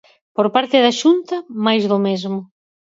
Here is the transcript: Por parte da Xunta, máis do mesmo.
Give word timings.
Por 0.35 0.47
parte 0.55 0.75
da 0.85 0.97
Xunta, 1.01 1.35
máis 1.65 1.83
do 1.91 1.97
mesmo. 2.07 2.39